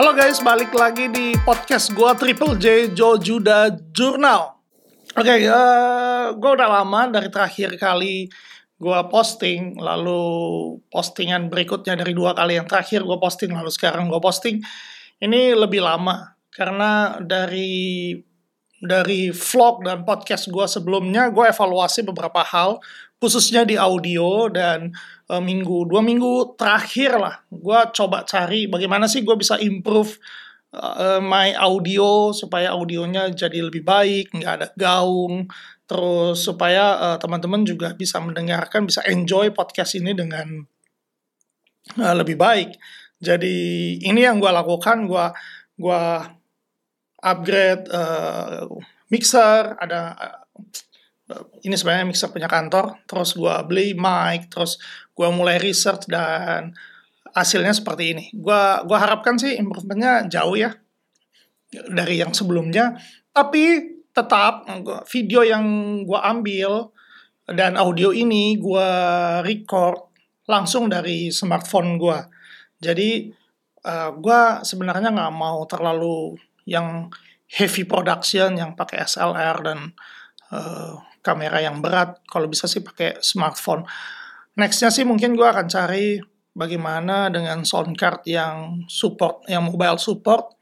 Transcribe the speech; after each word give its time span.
Halo 0.00 0.16
guys, 0.16 0.40
balik 0.40 0.72
lagi 0.72 1.12
di 1.12 1.36
podcast 1.44 1.92
gua 1.92 2.16
Triple 2.16 2.56
J 2.56 2.96
Joe 2.96 3.20
Juda 3.20 3.68
Journal. 3.92 4.56
Oke, 5.12 5.28
okay, 5.28 5.44
uh, 5.44 6.32
gue 6.32 6.50
udah 6.56 6.80
lama 6.80 7.12
dari 7.12 7.28
terakhir 7.28 7.76
kali 7.76 8.24
gua 8.80 9.12
posting, 9.12 9.76
lalu 9.76 10.24
postingan 10.88 11.52
berikutnya 11.52 12.00
dari 12.00 12.16
dua 12.16 12.32
kali 12.32 12.56
yang 12.56 12.64
terakhir 12.64 13.04
gue 13.04 13.18
posting, 13.20 13.52
lalu 13.52 13.68
sekarang 13.68 14.08
gue 14.08 14.16
posting. 14.24 14.64
Ini 15.20 15.52
lebih 15.52 15.84
lama 15.84 16.32
karena 16.48 17.20
dari 17.20 18.16
dari 18.80 19.28
vlog 19.28 19.84
dan 19.84 20.02
podcast 20.08 20.48
gue 20.48 20.64
sebelumnya 20.64 21.28
gue 21.28 21.52
evaluasi 21.52 22.00
beberapa 22.04 22.40
hal 22.40 22.80
khususnya 23.20 23.68
di 23.68 23.76
audio 23.76 24.48
dan 24.48 24.88
e, 25.28 25.34
minggu 25.36 25.84
dua 25.84 26.00
minggu 26.00 26.56
terakhir 26.56 27.20
lah 27.20 27.44
gue 27.52 27.80
coba 27.92 28.24
cari 28.24 28.64
bagaimana 28.72 29.04
sih 29.04 29.20
gue 29.20 29.36
bisa 29.36 29.60
improve 29.60 30.16
uh, 30.74 31.18
my 31.22 31.54
audio 31.58 32.30
supaya 32.30 32.74
audionya 32.74 33.30
jadi 33.30 33.58
lebih 33.66 33.82
baik 33.82 34.34
nggak 34.34 34.54
ada 34.60 34.66
gaung. 34.78 35.50
Terus 35.90 36.46
supaya 36.46 36.94
uh, 37.02 37.16
teman-teman 37.18 37.66
juga 37.66 37.90
bisa 37.98 38.22
mendengarkan 38.22 38.86
bisa 38.86 39.02
enjoy 39.10 39.50
podcast 39.50 39.98
ini 39.98 40.14
dengan 40.14 40.62
lebih 41.98 42.38
baik. 42.38 42.78
Jadi 43.18 43.98
ini 43.98 44.22
yang 44.22 44.38
gue 44.38 44.48
lakukan 44.48 45.10
gue 45.10 45.26
gue 45.80 46.02
upgrade 47.20 47.88
uh, 47.92 48.64
mixer 49.12 49.76
ada 49.76 50.16
ini 51.62 51.76
sebenarnya 51.78 52.08
mixer 52.08 52.32
punya 52.34 52.50
kantor 52.50 52.98
terus 53.06 53.38
gue 53.38 53.54
beli 53.68 53.94
mic 53.94 54.50
terus 54.50 54.80
gue 55.14 55.28
mulai 55.30 55.60
research 55.62 56.10
dan 56.10 56.74
hasilnya 57.30 57.70
seperti 57.70 58.04
ini. 58.16 58.24
Gue 58.34 58.62
gua 58.86 58.98
harapkan 58.98 59.38
sih 59.38 59.54
improvementnya 59.54 60.26
jauh 60.26 60.58
ya 60.58 60.74
dari 61.70 62.18
yang 62.18 62.34
sebelumnya 62.34 62.98
tapi 63.30 63.78
tetap 64.10 64.66
video 65.06 65.46
yang 65.46 65.64
gue 66.02 66.18
ambil 66.18 66.90
dan 67.46 67.78
audio 67.78 68.10
ini 68.10 68.58
gue 68.58 68.90
record 69.46 70.10
langsung 70.50 70.90
dari 70.90 71.30
smartphone 71.30 71.94
gue 71.94 72.18
jadi 72.82 73.30
uh, 73.86 73.90
eh, 73.90 74.10
gue 74.18 74.40
sebenarnya 74.66 75.14
nggak 75.14 75.34
mau 75.34 75.62
terlalu 75.70 76.34
yang 76.70 77.10
heavy 77.50 77.82
production 77.82 78.54
yang 78.54 78.78
pakai 78.78 79.02
SLR 79.02 79.56
dan 79.66 79.90
uh, 80.54 81.02
kamera 81.18 81.58
yang 81.58 81.82
berat. 81.82 82.22
Kalau 82.30 82.46
bisa 82.46 82.70
sih 82.70 82.80
pakai 82.80 83.18
smartphone. 83.18 83.82
Nextnya 84.54 84.94
sih 84.94 85.02
mungkin 85.02 85.34
gue 85.34 85.46
akan 85.46 85.66
cari 85.66 86.22
bagaimana 86.54 87.26
dengan 87.30 87.66
sound 87.66 87.98
card 87.98 88.22
yang 88.30 88.86
support 88.86 89.42
yang 89.50 89.66
mobile 89.66 89.98
support. 89.98 90.54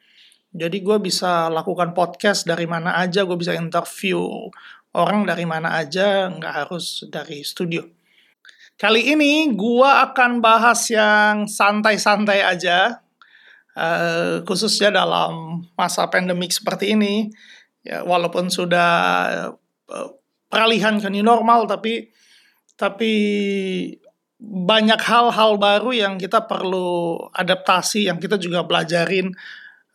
Jadi 0.48 0.81
gue 0.81 0.97
bisa 0.97 1.53
lakukan 1.53 1.92
podcast 1.92 2.48
dari 2.48 2.65
mana 2.65 2.97
aja 2.97 3.28
gue 3.28 3.37
bisa 3.37 3.53
interview 3.53 4.48
orang 4.97 5.28
dari 5.28 5.45
mana 5.45 5.77
aja 5.77 6.33
nggak 6.33 6.55
harus 6.65 7.05
dari 7.12 7.45
studio. 7.45 7.84
Kali 8.78 9.12
ini 9.12 9.50
gue 9.53 9.91
akan 9.91 10.39
bahas 10.39 10.89
yang 10.89 11.50
santai-santai 11.50 12.47
aja 12.47 13.03
uh, 13.79 14.43
khususnya 14.43 14.91
dalam 14.91 15.62
masa 15.79 16.11
pandemik 16.11 16.51
seperti 16.51 16.98
ini 16.98 17.31
ya 17.87 18.03
walaupun 18.03 18.51
sudah 18.51 18.91
uh, 19.87 20.09
peralihan 20.51 20.98
ke 20.98 21.07
new 21.07 21.23
normal 21.23 21.71
tapi 21.71 22.11
tapi 22.75 23.12
banyak 24.39 25.01
hal-hal 25.03 25.59
baru 25.59 25.91
yang 25.95 26.15
kita 26.19 26.47
perlu 26.47 27.19
adaptasi 27.34 28.06
yang 28.11 28.19
kita 28.19 28.39
juga 28.39 28.67
belajarin 28.67 29.31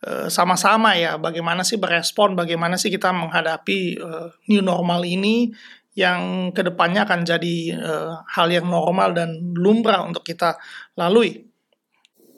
uh, 0.04 0.28
sama-sama 0.32 0.96
ya 0.96 1.20
bagaimana 1.20 1.60
sih 1.64 1.76
berespon 1.76 2.32
bagaimana 2.32 2.80
sih 2.80 2.88
kita 2.88 3.12
menghadapi 3.12 4.00
uh, 4.00 4.28
new 4.48 4.64
normal 4.64 5.04
ini 5.04 5.52
yang 5.94 6.50
ke 6.50 6.66
depannya 6.66 7.06
akan 7.06 7.22
jadi 7.22 7.56
uh, 7.78 8.26
hal 8.26 8.50
yang 8.50 8.66
normal 8.66 9.14
dan 9.14 9.54
lumrah 9.54 10.02
untuk 10.02 10.26
kita 10.26 10.58
lalui. 10.98 11.46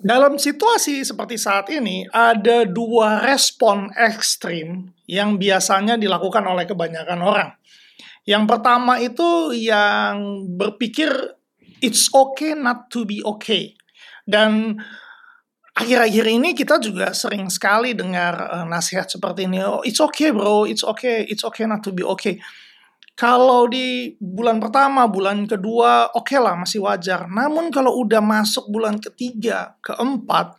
Dalam 0.07 0.39
situasi 0.39 1.03
seperti 1.03 1.35
saat 1.35 1.67
ini, 1.75 2.07
ada 2.07 2.63
dua 2.63 3.27
respon 3.27 3.91
ekstrim 3.91 4.95
yang 5.11 5.35
biasanya 5.35 5.99
dilakukan 5.99 6.47
oleh 6.47 6.63
kebanyakan 6.63 7.19
orang. 7.27 7.51
Yang 8.23 8.45
pertama 8.47 9.03
itu 9.03 9.51
yang 9.51 10.47
berpikir 10.55 11.11
it's 11.83 12.07
okay 12.15 12.55
not 12.55 12.87
to 12.87 13.03
be 13.03 13.19
okay. 13.27 13.75
Dan 14.23 14.79
akhir-akhir 15.75 16.27
ini 16.31 16.55
kita 16.55 16.79
juga 16.79 17.11
sering 17.11 17.51
sekali 17.51 17.91
dengar 17.99 18.39
uh, 18.47 18.63
nasihat 18.63 19.11
seperti 19.11 19.51
ini. 19.51 19.59
Oh, 19.67 19.83
it's 19.83 19.99
okay 19.99 20.31
bro, 20.31 20.71
it's 20.71 20.87
okay, 20.87 21.27
it's 21.27 21.43
okay 21.43 21.67
not 21.67 21.83
to 21.83 21.91
be 21.91 22.07
okay. 22.07 22.39
Kalau 23.17 23.65
di 23.65 24.13
bulan 24.21 24.61
pertama, 24.61 25.09
bulan 25.09 25.49
kedua, 25.49 26.13
oke 26.13 26.37
okay 26.37 26.39
lah 26.39 26.53
masih 26.53 26.85
wajar. 26.85 27.25
Namun 27.25 27.73
kalau 27.73 27.97
udah 28.05 28.21
masuk 28.21 28.69
bulan 28.69 29.01
ketiga, 29.01 29.81
keempat, 29.81 30.53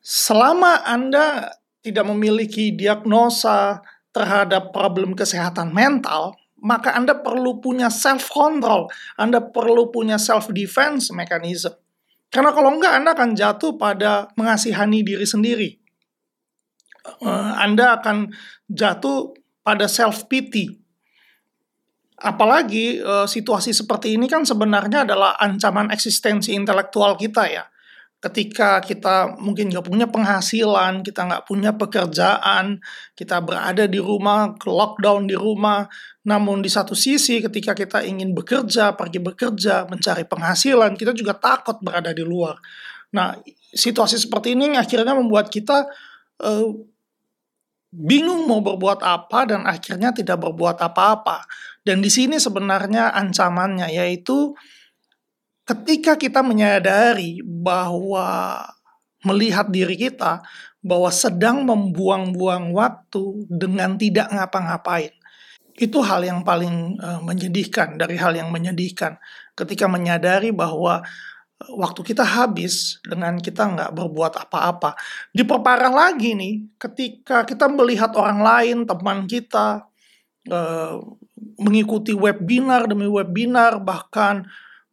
selama 0.00 0.88
Anda 0.88 1.52
tidak 1.84 2.08
memiliki 2.08 2.72
diagnosa, 2.72 3.84
terhadap 4.18 4.74
problem 4.74 5.12
kesehatan 5.14 5.70
mental, 5.70 6.34
maka 6.58 6.90
Anda 6.96 7.14
perlu 7.14 7.62
punya 7.62 7.86
self 7.92 8.32
control, 8.32 8.90
Anda 9.14 9.38
perlu 9.38 9.94
punya 9.94 10.18
self 10.18 10.50
defense 10.50 11.14
mechanism. 11.14 11.76
Karena 12.28 12.50
kalau 12.50 12.74
enggak 12.74 12.98
Anda 12.98 13.14
akan 13.14 13.30
jatuh 13.38 13.78
pada 13.78 14.28
mengasihani 14.34 15.06
diri 15.06 15.22
sendiri. 15.22 15.70
Eh, 17.22 17.52
Anda 17.62 18.02
akan 18.02 18.34
jatuh 18.68 19.38
pada 19.62 19.86
self 19.86 20.26
pity. 20.26 20.76
Apalagi 22.18 22.98
eh, 22.98 23.26
situasi 23.26 23.70
seperti 23.70 24.18
ini 24.18 24.26
kan 24.26 24.42
sebenarnya 24.42 25.06
adalah 25.06 25.38
ancaman 25.38 25.94
eksistensi 25.94 26.54
intelektual 26.54 27.14
kita 27.14 27.44
ya 27.46 27.64
ketika 28.18 28.82
kita 28.82 29.38
mungkin 29.38 29.70
nggak 29.70 29.86
punya 29.86 30.06
penghasilan, 30.10 31.06
kita 31.06 31.22
nggak 31.22 31.44
punya 31.46 31.70
pekerjaan, 31.78 32.82
kita 33.14 33.38
berada 33.38 33.86
di 33.86 34.02
rumah, 34.02 34.58
lockdown 34.58 35.30
di 35.30 35.38
rumah, 35.38 35.86
namun 36.26 36.58
di 36.58 36.66
satu 36.66 36.98
sisi 36.98 37.38
ketika 37.38 37.78
kita 37.78 38.02
ingin 38.02 38.34
bekerja, 38.34 38.98
pergi 38.98 39.22
bekerja, 39.22 39.86
mencari 39.86 40.26
penghasilan, 40.26 40.98
kita 40.98 41.14
juga 41.14 41.38
takut 41.38 41.78
berada 41.78 42.10
di 42.10 42.26
luar. 42.26 42.58
Nah, 43.14 43.38
situasi 43.70 44.18
seperti 44.18 44.58
ini 44.58 44.74
akhirnya 44.74 45.14
membuat 45.14 45.46
kita 45.46 45.86
uh, 46.42 46.68
bingung 47.88 48.44
mau 48.44 48.60
berbuat 48.60 49.00
apa 49.00 49.48
dan 49.48 49.64
akhirnya 49.64 50.12
tidak 50.12 50.44
berbuat 50.44 50.76
apa-apa. 50.80 51.44
Dan 51.82 52.04
di 52.04 52.12
sini 52.12 52.36
sebenarnya 52.36 53.16
ancamannya 53.16 53.88
yaitu 53.88 54.52
ketika 55.64 56.16
kita 56.20 56.44
menyadari 56.44 57.40
bahwa 57.44 58.60
melihat 59.26 59.68
diri 59.72 59.96
kita 59.98 60.44
bahwa 60.78 61.10
sedang 61.10 61.66
membuang-buang 61.66 62.70
waktu 62.70 63.48
dengan 63.50 63.98
tidak 63.98 64.30
ngapa-ngapain. 64.30 65.12
Itu 65.78 66.02
hal 66.02 66.26
yang 66.26 66.42
paling 66.42 66.98
uh, 66.98 67.22
menyedihkan 67.22 67.98
dari 67.98 68.18
hal 68.18 68.34
yang 68.34 68.50
menyedihkan. 68.50 69.18
Ketika 69.54 69.86
menyadari 69.86 70.50
bahwa 70.50 71.02
waktu 71.58 72.00
kita 72.06 72.22
habis 72.22 73.02
dengan 73.02 73.34
kita 73.42 73.66
nggak 73.66 73.90
berbuat 73.90 74.46
apa-apa. 74.46 74.94
Diperparah 75.34 75.90
lagi 75.90 76.38
nih 76.38 76.78
ketika 76.78 77.42
kita 77.42 77.66
melihat 77.66 78.14
orang 78.14 78.38
lain, 78.38 78.78
teman 78.86 79.26
kita, 79.26 79.90
uh, 80.46 81.02
mengikuti 81.58 82.14
webinar 82.14 82.86
demi 82.86 83.10
webinar, 83.10 83.82
bahkan 83.82 84.46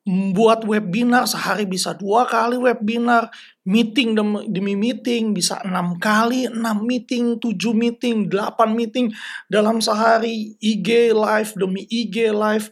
membuat 0.05 0.61
webinar 0.69 1.25
sehari 1.25 1.65
bisa 1.65 1.93
dua 1.97 2.29
kali 2.29 2.57
webinar, 2.57 3.29
meeting 3.65 4.13
demi 4.49 4.77
meeting 4.77 5.33
bisa 5.33 5.61
enam 5.65 5.97
kali, 5.97 6.45
enam 6.49 6.81
meeting, 6.85 7.41
tujuh 7.41 7.73
meeting, 7.73 8.29
delapan 8.29 8.73
meeting 8.73 9.09
dalam 9.49 9.81
sehari, 9.81 10.57
IG 10.61 11.13
live 11.13 11.51
demi 11.57 11.85
IG 11.89 12.29
live 12.29 12.69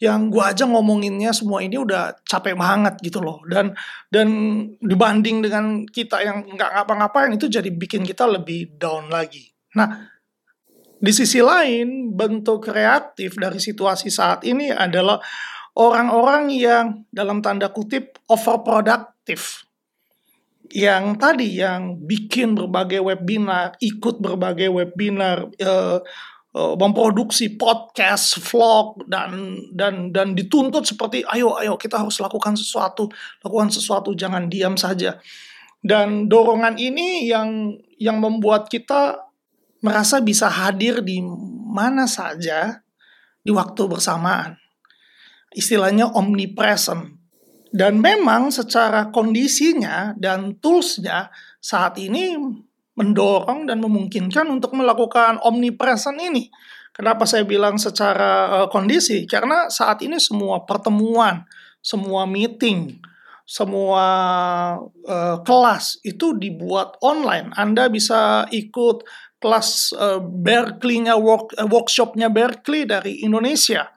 yang 0.00 0.32
gua 0.32 0.56
aja 0.56 0.64
ngomonginnya 0.64 1.28
semua 1.36 1.60
ini 1.60 1.76
udah 1.76 2.24
capek 2.24 2.56
banget 2.56 2.96
gitu 3.04 3.20
loh 3.20 3.44
dan 3.44 3.76
dan 4.08 4.28
dibanding 4.80 5.44
dengan 5.44 5.84
kita 5.84 6.24
yang 6.24 6.48
nggak 6.48 6.72
ngapa-ngapain 6.72 7.36
itu 7.36 7.52
jadi 7.52 7.68
bikin 7.68 8.08
kita 8.08 8.24
lebih 8.24 8.80
down 8.80 9.12
lagi. 9.12 9.52
Nah, 9.76 10.08
di 10.96 11.12
sisi 11.12 11.44
lain 11.44 12.16
bentuk 12.16 12.72
kreatif 12.72 13.36
dari 13.36 13.60
situasi 13.60 14.08
saat 14.08 14.40
ini 14.48 14.72
adalah 14.72 15.20
orang-orang 15.76 16.48
yang 16.48 17.04
dalam 17.12 17.44
tanda 17.44 17.68
kutip 17.68 18.18
overproduktif 18.26 19.68
yang 20.70 21.18
tadi 21.18 21.58
yang 21.58 21.98
bikin 21.98 22.54
berbagai 22.54 23.02
webinar, 23.02 23.74
ikut 23.82 24.22
berbagai 24.22 24.70
webinar, 24.70 25.50
uh, 25.58 25.98
uh, 26.54 26.74
memproduksi 26.74 27.54
podcast, 27.54 28.38
vlog 28.42 29.06
dan 29.06 29.58
dan 29.74 30.10
dan 30.10 30.34
dituntut 30.34 30.86
seperti 30.86 31.22
ayo 31.30 31.54
ayo 31.58 31.78
kita 31.78 32.00
harus 32.00 32.18
lakukan 32.18 32.54
sesuatu, 32.58 33.10
lakukan 33.42 33.70
sesuatu 33.70 34.14
jangan 34.14 34.50
diam 34.50 34.74
saja. 34.74 35.18
Dan 35.80 36.28
dorongan 36.28 36.76
ini 36.76 37.24
yang 37.24 37.72
yang 37.96 38.20
membuat 38.20 38.68
kita 38.68 39.30
merasa 39.80 40.20
bisa 40.20 40.52
hadir 40.52 41.00
di 41.00 41.24
mana 41.72 42.04
saja 42.04 42.84
di 43.40 43.48
waktu 43.48 43.88
bersamaan. 43.88 44.60
Istilahnya 45.56 46.12
omnipresent. 46.12 47.16
Dan 47.70 48.02
memang 48.02 48.50
secara 48.50 49.14
kondisinya 49.14 50.18
dan 50.18 50.58
toolsnya 50.58 51.30
saat 51.62 52.02
ini 52.02 52.34
mendorong 53.00 53.64
dan 53.64 53.80
memungkinkan 53.80 54.44
untuk 54.52 54.76
melakukan 54.76 55.40
omnipresent 55.40 56.20
ini. 56.20 56.52
Kenapa 56.92 57.24
saya 57.24 57.48
bilang 57.48 57.80
secara 57.80 58.60
uh, 58.60 58.68
kondisi? 58.68 59.24
Karena 59.24 59.72
saat 59.72 60.04
ini 60.04 60.20
semua 60.20 60.68
pertemuan, 60.68 61.48
semua 61.80 62.28
meeting, 62.28 63.00
semua 63.48 64.04
uh, 64.84 65.40
kelas 65.40 66.04
itu 66.04 66.36
dibuat 66.36 67.00
online. 67.00 67.56
Anda 67.56 67.88
bisa 67.88 68.44
ikut 68.52 69.08
kelas 69.40 69.96
uh, 69.96 70.20
Berkeley-nya 70.20 71.16
work, 71.16 71.56
uh, 71.56 71.64
workshopnya 71.64 72.28
Berkeley 72.28 72.84
dari 72.84 73.24
Indonesia. 73.24 73.88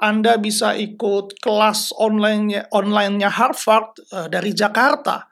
Anda 0.00 0.40
bisa 0.40 0.72
ikut 0.80 1.44
kelas 1.44 1.92
online-nya 1.92 2.72
online-nya 2.72 3.28
Harvard 3.28 4.00
uh, 4.16 4.32
dari 4.32 4.56
Jakarta 4.56 5.29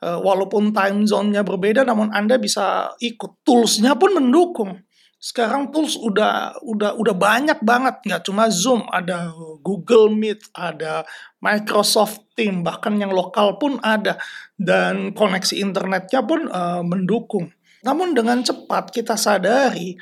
walaupun 0.00 0.72
time 0.72 1.04
zone-nya 1.04 1.44
berbeda 1.44 1.84
namun 1.84 2.08
Anda 2.12 2.40
bisa 2.40 2.96
ikut. 3.00 3.44
Tools-nya 3.44 3.96
pun 4.00 4.16
mendukung. 4.16 4.80
Sekarang 5.20 5.68
tools 5.68 6.00
udah 6.00 6.56
udah 6.64 6.96
udah 6.96 7.12
banyak 7.12 7.60
banget. 7.60 8.00
Nggak 8.08 8.24
cuma 8.24 8.48
Zoom 8.48 8.88
ada 8.88 9.28
Google 9.60 10.08
Meet 10.16 10.48
ada 10.56 11.04
Microsoft 11.44 12.32
Team 12.32 12.64
bahkan 12.64 12.96
yang 12.96 13.12
lokal 13.12 13.60
pun 13.60 13.76
ada. 13.84 14.16
Dan 14.56 15.12
koneksi 15.12 15.60
internetnya 15.60 16.24
pun 16.24 16.48
uh, 16.48 16.80
mendukung. 16.80 17.52
Namun 17.84 18.16
dengan 18.16 18.40
cepat 18.40 18.88
kita 18.92 19.20
sadari 19.20 20.00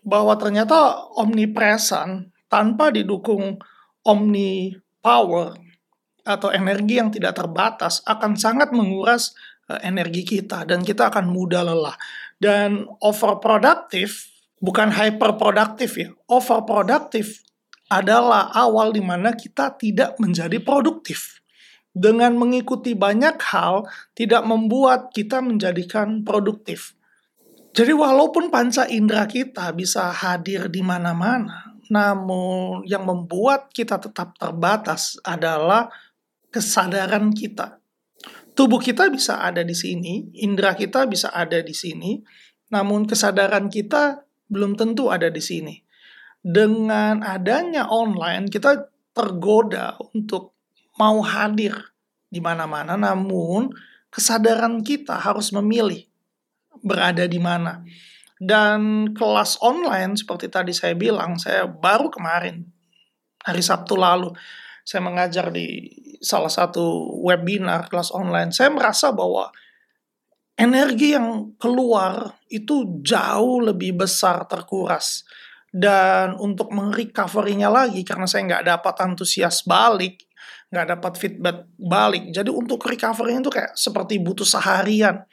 bahwa 0.00 0.36
ternyata 0.40 1.08
omnipresent 1.16 2.32
tanpa 2.48 2.92
didukung 2.92 3.60
omni 4.04 4.76
power 5.00 5.56
atau 6.24 6.48
energi 6.50 6.98
yang 6.98 7.12
tidak 7.12 7.36
terbatas 7.36 8.00
akan 8.08 8.34
sangat 8.34 8.72
menguras 8.72 9.36
uh, 9.68 9.78
energi 9.84 10.24
kita 10.24 10.64
dan 10.64 10.80
kita 10.80 11.12
akan 11.12 11.28
mudah 11.28 11.62
lelah. 11.62 11.96
Dan 12.40 12.88
overproduktif 13.04 14.32
bukan 14.58 14.90
hyperproduktif 14.90 15.90
ya. 16.00 16.08
Overproduktif 16.26 17.44
adalah 17.92 18.48
awal 18.56 18.90
di 18.96 19.04
mana 19.04 19.36
kita 19.36 19.76
tidak 19.76 20.16
menjadi 20.16 20.58
produktif. 20.64 21.44
Dengan 21.94 22.34
mengikuti 22.34 22.90
banyak 22.98 23.38
hal 23.54 23.86
tidak 24.18 24.42
membuat 24.42 25.14
kita 25.14 25.38
menjadikan 25.38 26.26
produktif. 26.26 26.98
Jadi 27.70 27.94
walaupun 27.94 28.50
panca 28.50 28.86
indera 28.90 29.30
kita 29.30 29.70
bisa 29.74 30.10
hadir 30.10 30.66
di 30.70 30.82
mana-mana, 30.82 31.74
namun 31.90 32.82
yang 32.86 33.06
membuat 33.06 33.70
kita 33.70 33.98
tetap 34.02 34.34
terbatas 34.38 35.18
adalah 35.22 35.90
kesadaran 36.54 37.34
kita. 37.34 37.82
Tubuh 38.54 38.78
kita 38.78 39.10
bisa 39.10 39.42
ada 39.42 39.66
di 39.66 39.74
sini, 39.74 40.30
indera 40.38 40.78
kita 40.78 41.10
bisa 41.10 41.34
ada 41.34 41.58
di 41.58 41.74
sini, 41.74 42.22
namun 42.70 43.10
kesadaran 43.10 43.66
kita 43.66 44.22
belum 44.46 44.78
tentu 44.78 45.10
ada 45.10 45.26
di 45.26 45.42
sini. 45.42 45.82
Dengan 46.38 47.26
adanya 47.26 47.90
online, 47.90 48.46
kita 48.46 48.86
tergoda 49.10 49.98
untuk 50.14 50.54
mau 50.94 51.18
hadir 51.26 51.74
di 52.30 52.38
mana-mana, 52.38 52.94
namun 52.94 53.74
kesadaran 54.14 54.78
kita 54.86 55.18
harus 55.18 55.50
memilih 55.50 56.06
berada 56.78 57.26
di 57.26 57.42
mana. 57.42 57.82
Dan 58.38 59.10
kelas 59.10 59.58
online 59.58 60.14
seperti 60.14 60.46
tadi 60.46 60.70
saya 60.70 60.94
bilang, 60.94 61.34
saya 61.42 61.66
baru 61.66 62.06
kemarin 62.06 62.62
hari 63.42 63.62
Sabtu 63.62 63.98
lalu 63.98 64.30
saya 64.84 65.00
mengajar 65.00 65.48
di 65.48 65.88
salah 66.20 66.52
satu 66.52 67.18
webinar 67.24 67.88
kelas 67.88 68.12
online, 68.12 68.52
saya 68.52 68.68
merasa 68.68 69.10
bahwa 69.10 69.48
energi 70.54 71.16
yang 71.16 71.56
keluar 71.56 72.36
itu 72.52 73.00
jauh 73.02 73.64
lebih 73.64 74.04
besar 74.04 74.44
terkuras. 74.44 75.24
Dan 75.74 76.38
untuk 76.38 76.70
merecovery-nya 76.70 77.66
lagi, 77.66 78.06
karena 78.06 78.30
saya 78.30 78.46
nggak 78.46 78.66
dapat 78.78 78.94
antusias 79.02 79.66
balik, 79.66 80.22
nggak 80.70 80.86
dapat 80.94 81.12
feedback 81.18 81.66
balik. 81.74 82.30
Jadi 82.30 82.46
untuk 82.54 82.78
recovery 82.86 83.42
itu 83.42 83.50
kayak 83.50 83.74
seperti 83.74 84.22
butuh 84.22 84.46
seharian 84.46 85.26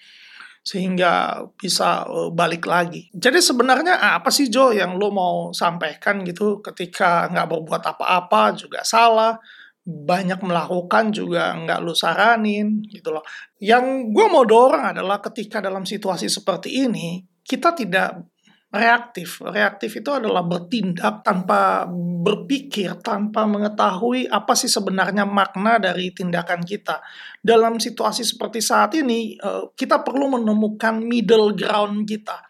sehingga 0.62 1.42
bisa 1.58 2.06
eh, 2.06 2.30
balik 2.32 2.70
lagi. 2.70 3.10
Jadi 3.12 3.42
sebenarnya 3.42 3.98
apa 3.98 4.30
sih 4.30 4.48
Jo 4.48 4.70
yang 4.70 4.96
lo 4.96 5.10
mau 5.10 5.36
sampaikan 5.52 6.22
gitu 6.22 6.62
ketika 6.62 7.28
nggak 7.34 7.48
berbuat 7.50 7.84
apa-apa 7.84 8.54
juga 8.56 8.86
salah, 8.86 9.38
banyak 9.86 10.38
melakukan 10.46 11.10
juga 11.10 11.58
nggak 11.58 11.80
lu 11.82 11.94
saranin 11.98 12.86
gitu 12.86 13.10
loh. 13.10 13.26
Yang 13.58 14.14
gue 14.14 14.26
mau 14.30 14.46
dorong 14.46 14.94
adalah 14.94 15.18
ketika 15.20 15.58
dalam 15.58 15.84
situasi 15.84 16.30
seperti 16.30 16.86
ini 16.86 17.26
kita 17.42 17.74
tidak 17.74 18.31
reaktif. 18.72 19.44
Reaktif 19.44 20.00
itu 20.00 20.10
adalah 20.16 20.48
bertindak 20.48 21.28
tanpa 21.28 21.84
berpikir, 22.24 22.96
tanpa 23.04 23.44
mengetahui 23.44 24.32
apa 24.32 24.56
sih 24.56 24.72
sebenarnya 24.72 25.28
makna 25.28 25.78
dari 25.78 26.16
tindakan 26.16 26.64
kita. 26.64 27.04
Dalam 27.44 27.78
situasi 27.78 28.24
seperti 28.24 28.64
saat 28.64 28.96
ini, 28.96 29.36
eh, 29.36 29.64
kita 29.76 30.00
perlu 30.02 30.40
menemukan 30.40 31.04
middle 31.04 31.52
ground 31.52 32.08
kita 32.08 32.48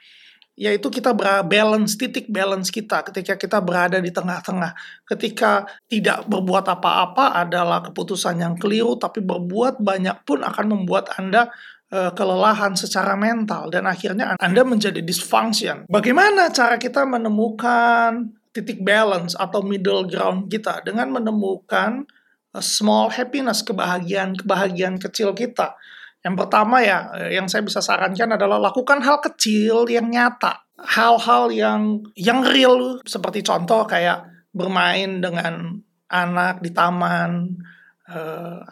yaitu 0.62 0.94
kita 0.94 1.16
balance 1.42 1.98
titik 1.98 2.30
balance 2.30 2.70
kita 2.70 3.02
ketika 3.10 3.34
kita 3.34 3.58
berada 3.64 3.98
di 3.98 4.14
tengah-tengah 4.14 4.76
ketika 5.10 5.66
tidak 5.90 6.28
berbuat 6.30 6.68
apa-apa 6.68 7.40
adalah 7.40 7.82
keputusan 7.82 8.38
yang 8.38 8.54
keliru 8.60 8.94
tapi 9.00 9.26
berbuat 9.26 9.82
banyak 9.82 10.22
pun 10.22 10.46
akan 10.46 10.66
membuat 10.70 11.18
Anda 11.18 11.50
kelelahan 11.92 12.72
secara 12.72 13.20
mental 13.20 13.68
dan 13.68 13.84
akhirnya 13.84 14.40
Anda 14.40 14.64
menjadi 14.64 15.04
dysfunction. 15.04 15.92
Bagaimana 15.92 16.48
cara 16.48 16.80
kita 16.80 17.04
menemukan 17.04 18.32
titik 18.56 18.80
balance 18.80 19.36
atau 19.36 19.60
middle 19.60 20.08
ground 20.08 20.48
kita 20.48 20.84
dengan 20.88 21.12
menemukan 21.12 22.08
uh, 22.56 22.64
small 22.64 23.12
happiness 23.12 23.60
kebahagiaan 23.63 24.39
kebahagiaan 24.39 24.96
kecil 25.04 25.36
kita? 25.36 25.75
Yang 26.22 26.36
pertama 26.46 26.80
ya, 26.86 27.12
eh, 27.18 27.36
yang 27.36 27.50
saya 27.50 27.65
bisa 27.65 27.82
sarankan 27.82 28.38
adalah 28.38 28.62
lakukan 28.62 29.01
hal 29.01 29.20
kecil 29.20 29.89
yang 29.89 30.08
nyata. 30.08 30.63
Hal-hal 30.77 31.50
yang 31.51 32.06
yang 32.13 32.46
real. 32.46 33.01
Seperti 33.04 33.42
contoh 33.42 33.84
kayak 33.89 34.30
bermain 34.54 35.20
dengan 35.20 35.82
anak 36.08 36.62
di 36.62 36.70
taman, 36.72 37.58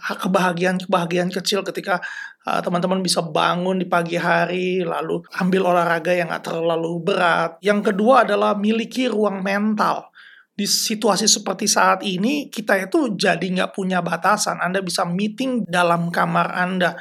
kebahagiaan-kebahagiaan 0.02 1.32
kecil 1.32 1.64
ketika 1.64 2.02
uh, 2.48 2.60
teman-teman 2.60 3.00
bisa 3.00 3.24
bangun 3.24 3.80
di 3.80 3.88
pagi 3.88 4.20
hari, 4.20 4.84
lalu 4.84 5.24
ambil 5.40 5.72
olahraga 5.72 6.12
yang 6.12 6.32
gak 6.32 6.52
terlalu 6.52 7.00
berat. 7.04 7.60
Yang 7.64 7.94
kedua 7.94 8.28
adalah 8.28 8.58
miliki 8.58 9.08
ruang 9.08 9.40
mental. 9.40 10.12
Di 10.60 10.68
situasi 10.68 11.24
seperti 11.24 11.72
saat 11.72 12.04
ini, 12.04 12.52
kita 12.52 12.76
itu 12.76 13.16
jadi 13.16 13.40
nggak 13.40 13.80
punya 13.80 14.04
batasan. 14.04 14.60
Anda 14.60 14.84
bisa 14.84 15.08
meeting 15.08 15.64
dalam 15.64 16.12
kamar 16.12 16.52
Anda 16.52 17.00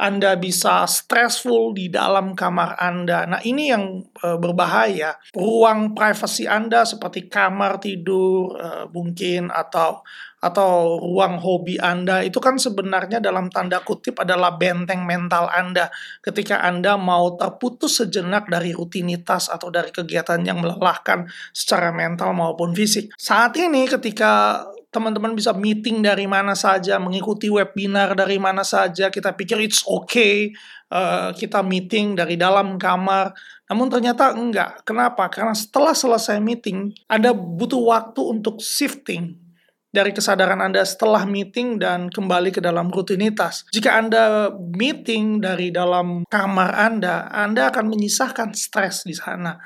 anda 0.00 0.32
bisa 0.40 0.88
stressful 0.88 1.76
di 1.76 1.92
dalam 1.92 2.32
kamar 2.32 2.80
Anda. 2.80 3.28
Nah, 3.28 3.44
ini 3.44 3.68
yang 3.68 4.00
uh, 4.24 4.40
berbahaya. 4.40 5.20
Ruang 5.36 5.92
privasi 5.92 6.48
Anda 6.48 6.88
seperti 6.88 7.28
kamar 7.28 7.84
tidur 7.84 8.56
uh, 8.56 8.88
mungkin 8.88 9.52
atau 9.52 10.00
atau 10.40 10.96
ruang 10.96 11.36
hobi 11.36 11.76
Anda 11.76 12.24
itu 12.24 12.40
kan 12.40 12.56
sebenarnya 12.56 13.20
dalam 13.20 13.52
tanda 13.52 13.84
kutip 13.84 14.24
adalah 14.24 14.56
benteng 14.56 15.04
mental 15.04 15.52
Anda 15.52 15.92
ketika 16.24 16.64
Anda 16.64 16.96
mau 16.96 17.36
terputus 17.36 18.00
sejenak 18.00 18.48
dari 18.48 18.72
rutinitas 18.72 19.52
atau 19.52 19.68
dari 19.68 19.92
kegiatan 19.92 20.40
yang 20.40 20.64
melelahkan 20.64 21.28
secara 21.52 21.92
mental 21.92 22.32
maupun 22.32 22.72
fisik. 22.72 23.12
Saat 23.20 23.60
ini 23.60 23.84
ketika 23.84 24.64
teman-teman 24.90 25.36
bisa 25.36 25.52
meeting 25.54 26.02
dari 26.02 26.24
mana 26.26 26.56
saja, 26.56 26.98
mengikuti 26.98 27.46
webinar 27.46 28.16
dari 28.16 28.40
mana 28.40 28.66
saja. 28.66 29.12
Kita 29.12 29.36
pikir 29.36 29.62
it's 29.62 29.86
okay, 29.86 30.50
uh, 30.90 31.30
kita 31.36 31.62
meeting 31.62 32.18
dari 32.18 32.34
dalam 32.34 32.80
kamar. 32.80 33.30
Namun 33.70 33.86
ternyata 33.86 34.34
enggak. 34.34 34.82
Kenapa? 34.82 35.30
Karena 35.30 35.54
setelah 35.54 35.94
selesai 35.94 36.42
meeting, 36.42 36.90
Anda 37.06 37.30
butuh 37.30 37.78
waktu 37.78 38.18
untuk 38.18 38.58
shifting 38.58 39.49
dari 39.90 40.14
kesadaran 40.14 40.62
Anda 40.62 40.86
setelah 40.86 41.26
meeting 41.26 41.82
dan 41.82 42.06
kembali 42.08 42.54
ke 42.54 42.62
dalam 42.62 42.88
rutinitas. 42.94 43.66
Jika 43.74 43.98
Anda 43.98 44.54
meeting 44.54 45.42
dari 45.42 45.74
dalam 45.74 46.22
kamar 46.30 46.70
Anda, 46.78 47.26
Anda 47.26 47.74
akan 47.74 47.90
menyisahkan 47.90 48.54
stres 48.54 49.02
di 49.02 49.18
sana. 49.18 49.58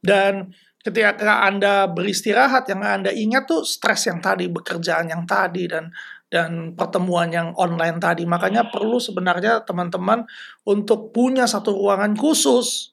Dan 0.00 0.48
ketika 0.80 1.44
Anda 1.44 1.92
beristirahat 1.92 2.72
yang 2.72 2.80
Anda 2.80 3.12
ingat 3.12 3.44
tuh 3.44 3.68
stres 3.68 4.08
yang 4.08 4.24
tadi, 4.24 4.48
bekerjaan 4.48 5.12
yang 5.12 5.28
tadi 5.28 5.68
dan 5.68 5.92
dan 6.26 6.74
pertemuan 6.74 7.30
yang 7.30 7.54
online 7.54 8.02
tadi. 8.02 8.26
Makanya 8.26 8.72
perlu 8.72 8.98
sebenarnya 8.98 9.62
teman-teman 9.62 10.26
untuk 10.66 11.14
punya 11.14 11.46
satu 11.46 11.70
ruangan 11.70 12.18
khusus 12.18 12.90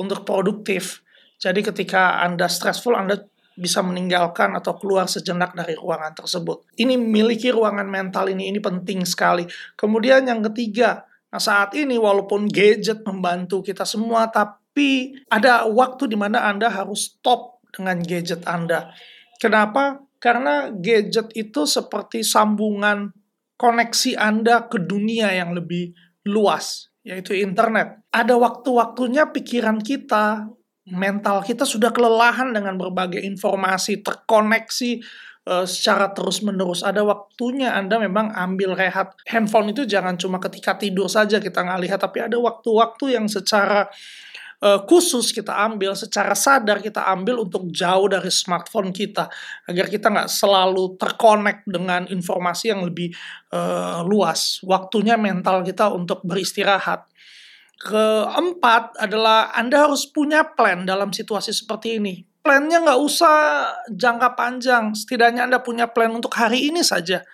untuk 0.00 0.24
produktif. 0.24 1.04
Jadi 1.40 1.64
ketika 1.64 2.20
Anda 2.20 2.48
stressful, 2.48 2.96
Anda 2.96 3.20
bisa 3.56 3.82
meninggalkan 3.82 4.54
atau 4.56 4.78
keluar 4.78 5.10
sejenak 5.10 5.52
dari 5.54 5.74
ruangan 5.74 6.14
tersebut. 6.14 6.70
Ini 6.78 6.96
miliki 6.96 7.50
ruangan 7.50 7.86
mental 7.86 8.30
ini, 8.30 8.48
ini 8.48 8.62
penting 8.62 9.02
sekali. 9.04 9.44
Kemudian 9.74 10.26
yang 10.26 10.40
ketiga, 10.50 11.04
nah 11.28 11.42
saat 11.42 11.74
ini 11.74 11.98
walaupun 11.98 12.46
gadget 12.46 13.02
membantu 13.02 13.60
kita 13.60 13.82
semua, 13.82 14.30
tapi 14.30 15.18
ada 15.28 15.66
waktu 15.66 16.08
di 16.10 16.16
mana 16.16 16.46
Anda 16.46 16.70
harus 16.70 17.16
stop 17.16 17.64
dengan 17.74 18.00
gadget 18.02 18.46
Anda. 18.46 18.94
Kenapa? 19.40 20.02
Karena 20.20 20.68
gadget 20.68 21.32
itu 21.32 21.64
seperti 21.64 22.20
sambungan 22.20 23.12
koneksi 23.56 24.20
Anda 24.20 24.68
ke 24.68 24.80
dunia 24.80 25.32
yang 25.32 25.56
lebih 25.56 25.96
luas, 26.28 26.92
yaitu 27.04 27.32
internet. 27.36 28.04
Ada 28.12 28.36
waktu-waktunya 28.36 29.32
pikiran 29.32 29.80
kita, 29.80 30.48
mental 30.90 31.42
kita 31.42 31.64
sudah 31.66 31.94
kelelahan 31.94 32.54
dengan 32.54 32.76
berbagai 32.76 33.22
informasi, 33.22 34.02
terkoneksi 34.04 35.02
uh, 35.48 35.66
secara 35.66 36.12
terus-menerus. 36.12 36.84
Ada 36.84 37.02
waktunya 37.02 37.72
Anda 37.72 37.98
memang 37.98 38.34
ambil 38.34 38.76
rehat. 38.76 39.16
Handphone 39.26 39.72
itu 39.72 39.88
jangan 39.88 40.14
cuma 40.20 40.38
ketika 40.38 40.76
tidur 40.76 41.08
saja 41.08 41.40
kita 41.40 41.62
nggak 41.62 41.80
lihat, 41.88 41.98
tapi 42.02 42.22
ada 42.22 42.36
waktu-waktu 42.36 43.16
yang 43.18 43.26
secara 43.26 43.88
uh, 44.62 44.80
khusus 44.86 45.32
kita 45.32 45.50
ambil, 45.50 45.96
secara 45.96 46.36
sadar 46.36 46.78
kita 46.78 47.04
ambil 47.08 47.42
untuk 47.42 47.68
jauh 47.72 48.06
dari 48.06 48.30
smartphone 48.30 48.92
kita, 48.94 49.26
agar 49.66 49.86
kita 49.88 50.06
nggak 50.12 50.30
selalu 50.30 50.94
terkonek 51.00 51.64
dengan 51.66 52.06
informasi 52.06 52.72
yang 52.72 52.84
lebih 52.86 53.10
uh, 53.52 54.04
luas. 54.04 54.60
Waktunya 54.62 55.16
mental 55.18 55.64
kita 55.66 55.90
untuk 55.90 56.22
beristirahat. 56.22 57.09
Keempat 57.80 59.00
adalah 59.00 59.56
Anda 59.56 59.88
harus 59.88 60.04
punya 60.04 60.44
plan 60.52 60.84
dalam 60.84 61.16
situasi 61.16 61.56
seperti 61.56 61.96
ini. 61.96 62.20
Plannya 62.44 62.84
nggak 62.84 63.00
usah 63.00 63.36
jangka 63.88 64.36
panjang, 64.36 64.92
setidaknya 64.92 65.48
Anda 65.48 65.64
punya 65.64 65.88
plan 65.88 66.12
untuk 66.12 66.36
hari 66.36 66.68
ini 66.68 66.84
saja 66.84 67.24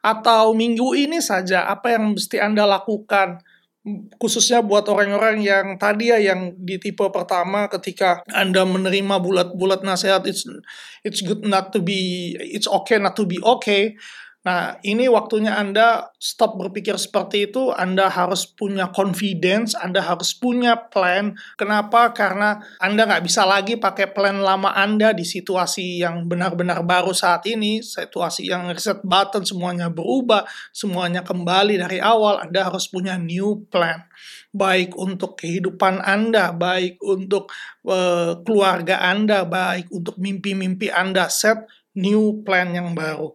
atau 0.00 0.56
minggu 0.56 0.96
ini 0.96 1.20
saja 1.20 1.68
apa 1.68 1.92
yang 1.92 2.16
mesti 2.16 2.40
Anda 2.40 2.64
lakukan 2.64 3.44
khususnya 4.20 4.60
buat 4.60 4.84
orang-orang 4.92 5.40
yang 5.40 5.66
tadi 5.80 6.12
ya 6.12 6.20
yang 6.20 6.52
di 6.60 6.76
tipe 6.76 7.00
pertama 7.08 7.64
ketika 7.72 8.20
Anda 8.28 8.68
menerima 8.68 9.16
bulat-bulat 9.20 9.80
nasihat 9.80 10.24
it's 10.28 10.44
it's 11.00 11.24
good 11.24 11.40
not 11.48 11.72
to 11.72 11.80
be 11.80 12.32
it's 12.36 12.68
okay 12.68 13.00
not 13.00 13.16
to 13.16 13.24
be 13.24 13.40
okay 13.40 13.96
Nah, 14.40 14.80
ini 14.80 15.04
waktunya 15.04 15.52
Anda 15.52 16.16
stop 16.16 16.56
berpikir 16.56 16.96
seperti 16.96 17.52
itu. 17.52 17.76
Anda 17.76 18.08
harus 18.08 18.48
punya 18.48 18.88
confidence, 18.88 19.76
Anda 19.76 20.00
harus 20.00 20.32
punya 20.32 20.88
plan. 20.88 21.36
Kenapa? 21.60 22.16
Karena 22.16 22.56
Anda 22.80 23.04
nggak 23.04 23.20
bisa 23.20 23.44
lagi 23.44 23.76
pakai 23.76 24.08
plan 24.16 24.40
lama 24.40 24.72
Anda 24.72 25.12
di 25.12 25.28
situasi 25.28 26.00
yang 26.00 26.24
benar-benar 26.24 26.80
baru 26.88 27.12
saat 27.12 27.44
ini, 27.52 27.84
situasi 27.84 28.48
yang 28.48 28.72
reset 28.72 29.04
button, 29.04 29.44
semuanya 29.44 29.92
berubah, 29.92 30.48
semuanya 30.72 31.20
kembali 31.20 31.76
dari 31.76 32.00
awal. 32.00 32.40
Anda 32.40 32.64
harus 32.64 32.88
punya 32.88 33.20
new 33.20 33.68
plan. 33.68 34.08
Baik 34.56 34.96
untuk 34.96 35.36
kehidupan 35.36 36.00
Anda, 36.00 36.56
baik 36.56 36.96
untuk 37.04 37.52
uh, 37.84 38.40
keluarga 38.40 39.04
Anda, 39.04 39.44
baik 39.44 39.92
untuk 39.92 40.16
mimpi-mimpi 40.16 40.88
Anda. 40.88 41.28
Set 41.28 41.68
new 41.92 42.40
plan 42.46 42.70
yang 42.72 42.94
baru. 42.94 43.34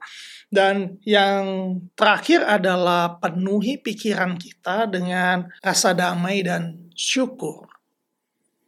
Dan 0.55 1.03
yang 1.03 1.75
terakhir 1.99 2.47
adalah 2.47 3.19
penuhi 3.19 3.75
pikiran 3.75 4.39
kita 4.39 4.87
dengan 4.87 5.51
rasa 5.59 5.91
damai 5.91 6.47
dan 6.47 6.87
syukur. 6.95 7.67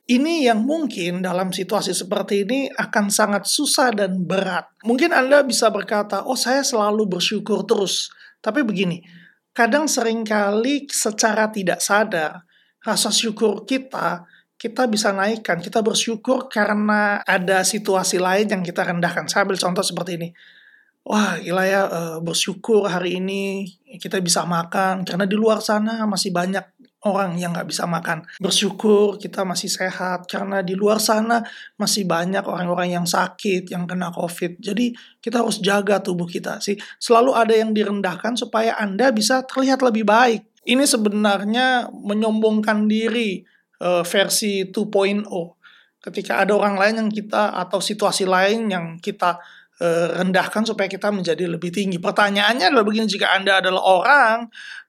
Ini 0.07 0.51
yang 0.51 0.67
mungkin 0.67 1.23
dalam 1.23 1.55
situasi 1.55 1.95
seperti 1.95 2.43
ini 2.43 2.67
akan 2.71 3.07
sangat 3.07 3.47
susah 3.47 3.95
dan 3.95 4.23
berat. 4.27 4.67
Mungkin 4.83 5.15
Anda 5.15 5.43
bisa 5.47 5.71
berkata, 5.71 6.27
"Oh, 6.27 6.35
saya 6.35 6.63
selalu 6.63 7.07
bersyukur 7.07 7.63
terus." 7.63 8.11
Tapi 8.43 8.63
begini, 8.67 9.03
kadang 9.51 9.87
sering 9.87 10.27
kali 10.27 10.87
secara 10.91 11.51
tidak 11.51 11.79
sadar 11.79 12.43
rasa 12.83 13.11
syukur 13.11 13.67
kita 13.67 14.23
kita 14.57 14.89
bisa 14.89 15.13
naikkan, 15.13 15.61
kita 15.61 15.85
bersyukur 15.85 16.49
karena 16.49 17.21
ada 17.21 17.61
situasi 17.61 18.17
lain 18.17 18.49
yang 18.49 18.65
kita 18.65 18.81
rendahkan. 18.81 19.29
Saya 19.29 19.45
ambil 19.45 19.61
contoh 19.61 19.85
seperti 19.85 20.17
ini. 20.17 20.29
Wah, 21.07 21.39
gila 21.39 21.63
ya, 21.63 21.87
uh, 21.87 22.17
bersyukur 22.19 22.83
hari 22.83 23.23
ini 23.23 23.63
kita 23.95 24.19
bisa 24.19 24.43
makan, 24.43 25.07
karena 25.07 25.23
di 25.23 25.39
luar 25.39 25.63
sana 25.63 26.03
masih 26.03 26.35
banyak 26.35 26.67
orang 27.07 27.39
yang 27.39 27.55
nggak 27.55 27.71
bisa 27.71 27.87
makan. 27.87 28.27
Bersyukur 28.43 29.15
kita 29.15 29.47
masih 29.47 29.71
sehat, 29.71 30.27
karena 30.27 30.59
di 30.59 30.75
luar 30.75 30.99
sana 30.99 31.47
masih 31.79 32.03
banyak 32.03 32.43
orang-orang 32.43 32.91
yang 32.91 33.07
sakit, 33.07 33.71
yang 33.71 33.87
kena 33.87 34.11
COVID. 34.11 34.59
Jadi 34.59 34.91
kita 35.23 35.47
harus 35.47 35.63
jaga 35.63 36.03
tubuh 36.03 36.27
kita 36.27 36.59
sih. 36.59 36.75
Selalu 36.99 37.31
ada 37.39 37.55
yang 37.55 37.71
direndahkan 37.71 38.35
supaya 38.35 38.75
Anda 38.75 39.15
bisa 39.15 39.47
terlihat 39.47 39.79
lebih 39.87 40.03
baik. 40.03 40.43
Ini 40.67 40.83
sebenarnya 40.83 41.87
menyombongkan 41.87 42.83
diri 42.83 43.47
uh, 43.79 44.03
versi 44.03 44.67
2.0. 44.67 45.23
Ketika 46.03 46.43
ada 46.43 46.51
orang 46.51 46.75
lain 46.75 46.95
yang 46.99 47.09
kita 47.15 47.55
atau 47.55 47.79
situasi 47.79 48.27
lain 48.27 48.67
yang 48.67 48.85
kita 48.99 49.39
rendahkan 49.81 50.65
supaya 50.65 50.89
kita 50.89 51.13
menjadi 51.13 51.45
lebih 51.45 51.69
tinggi. 51.69 52.01
Pertanyaannya 52.01 52.73
adalah 52.73 52.85
begini, 52.85 53.05
jika 53.05 53.37
Anda 53.37 53.61
adalah 53.61 53.81
orang 53.85 54.37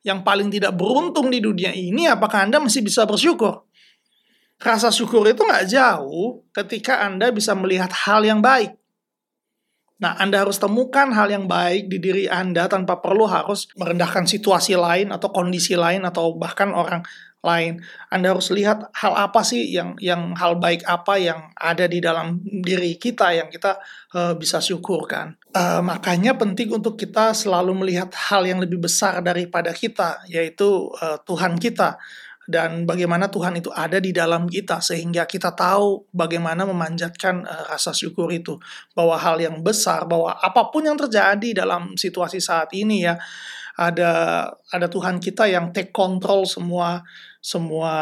yang 0.00 0.24
paling 0.24 0.48
tidak 0.48 0.72
beruntung 0.76 1.28
di 1.28 1.44
dunia 1.44 1.76
ini, 1.76 2.08
apakah 2.08 2.48
Anda 2.48 2.56
masih 2.56 2.80
bisa 2.80 3.04
bersyukur? 3.04 3.68
Rasa 4.58 4.90
syukur 4.90 5.22
itu 5.28 5.44
nggak 5.44 5.70
jauh 5.70 6.42
ketika 6.50 7.04
Anda 7.06 7.30
bisa 7.30 7.54
melihat 7.54 7.92
hal 7.94 8.24
yang 8.24 8.40
baik. 8.42 8.74
Nah, 9.98 10.14
Anda 10.14 10.46
harus 10.46 10.62
temukan 10.62 11.10
hal 11.10 11.26
yang 11.26 11.50
baik 11.50 11.90
di 11.90 11.98
diri 11.98 12.24
Anda 12.30 12.70
tanpa 12.70 13.02
perlu 13.02 13.26
harus 13.26 13.66
merendahkan 13.74 14.30
situasi 14.30 14.78
lain 14.78 15.10
atau 15.10 15.34
kondisi 15.34 15.74
lain 15.74 16.06
atau 16.06 16.38
bahkan 16.38 16.70
orang 16.70 17.02
lain. 17.42 17.82
Anda 18.10 18.34
harus 18.34 18.50
lihat 18.50 18.90
hal 18.94 19.14
apa 19.14 19.42
sih 19.46 19.70
yang 19.70 19.94
yang 20.02 20.34
hal 20.34 20.58
baik 20.58 20.82
apa 20.86 21.18
yang 21.18 21.50
ada 21.54 21.86
di 21.86 22.02
dalam 22.02 22.42
diri 22.42 22.98
kita 22.98 23.30
yang 23.30 23.50
kita 23.50 23.78
uh, 24.14 24.34
bisa 24.34 24.58
syukurkan. 24.58 25.38
Uh, 25.54 25.82
makanya 25.82 26.34
penting 26.34 26.74
untuk 26.74 26.98
kita 26.98 27.34
selalu 27.34 27.74
melihat 27.78 28.10
hal 28.14 28.42
yang 28.46 28.58
lebih 28.58 28.82
besar 28.82 29.22
daripada 29.22 29.70
kita, 29.70 30.22
yaitu 30.26 30.90
uh, 30.98 31.18
Tuhan 31.22 31.58
kita 31.58 31.98
dan 32.48 32.88
bagaimana 32.88 33.28
Tuhan 33.28 33.60
itu 33.60 33.68
ada 33.68 34.00
di 34.00 34.08
dalam 34.08 34.48
kita 34.48 34.80
sehingga 34.80 35.28
kita 35.28 35.52
tahu 35.52 36.08
bagaimana 36.16 36.64
memanjatkan 36.64 37.44
uh, 37.44 37.68
rasa 37.68 37.92
syukur 37.92 38.32
itu 38.32 38.56
bahwa 38.96 39.20
hal 39.20 39.36
yang 39.36 39.60
besar 39.60 40.08
bahwa 40.08 40.32
apa 40.32 40.72
pun 40.72 40.88
yang 40.88 40.96
terjadi 40.96 41.60
dalam 41.62 41.92
situasi 41.92 42.40
saat 42.40 42.72
ini 42.72 43.04
ya 43.04 43.20
ada 43.76 44.10
ada 44.72 44.88
Tuhan 44.88 45.20
kita 45.20 45.44
yang 45.44 45.76
take 45.76 45.92
control 45.92 46.48
semua 46.48 47.04
semua 47.44 47.94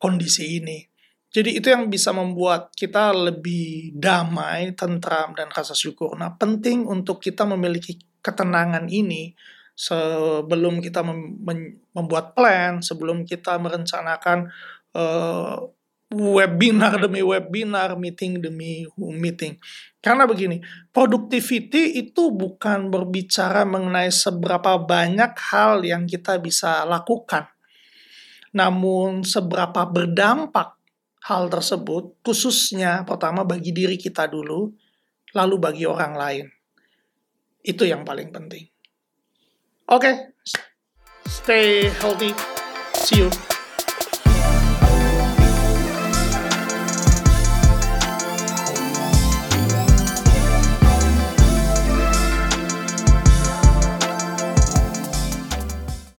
kondisi 0.00 0.58
ini. 0.58 0.88
Jadi 1.30 1.62
itu 1.62 1.70
yang 1.70 1.86
bisa 1.86 2.10
membuat 2.10 2.74
kita 2.74 3.14
lebih 3.14 3.94
damai, 3.94 4.74
tentram 4.74 5.30
dan 5.38 5.46
rasa 5.54 5.78
syukur. 5.78 6.18
Nah, 6.18 6.34
penting 6.34 6.90
untuk 6.90 7.22
kita 7.22 7.46
memiliki 7.46 8.02
ketenangan 8.18 8.90
ini 8.90 9.30
sebelum 9.80 10.84
kita 10.84 11.00
mem 11.00 11.40
membuat 11.96 12.36
plan, 12.36 12.84
sebelum 12.84 13.24
kita 13.24 13.56
merencanakan 13.56 14.52
uh, 14.92 15.56
webinar 16.12 17.00
demi 17.00 17.24
webinar, 17.24 17.96
meeting 17.96 18.44
demi 18.44 18.84
meeting. 19.00 19.56
Karena 20.04 20.28
begini, 20.28 20.60
productivity 20.92 21.96
itu 21.96 22.28
bukan 22.28 22.92
berbicara 22.92 23.64
mengenai 23.64 24.12
seberapa 24.12 24.76
banyak 24.76 25.32
hal 25.48 25.80
yang 25.80 26.04
kita 26.04 26.36
bisa 26.36 26.84
lakukan. 26.84 27.48
Namun 28.52 29.24
seberapa 29.24 29.86
berdampak 29.88 30.76
hal 31.24 31.48
tersebut, 31.48 32.20
khususnya 32.20 33.06
pertama 33.08 33.46
bagi 33.48 33.72
diri 33.72 33.96
kita 33.96 34.28
dulu, 34.28 34.68
lalu 35.32 35.56
bagi 35.56 35.84
orang 35.86 36.12
lain. 36.18 36.46
Itu 37.62 37.86
yang 37.86 38.02
paling 38.02 38.34
penting. 38.34 38.79
Okay. 39.90 40.26
stay 41.26 41.88
healthy. 41.88 42.32
See 42.94 43.16
you. 43.16 43.49